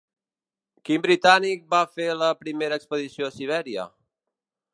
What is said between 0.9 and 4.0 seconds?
britànic va fer la primera expedició a Sibèria?